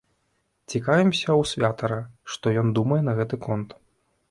[0.71, 1.99] Цікавімся ў святара,
[2.33, 3.81] што ён думае на гэты конт.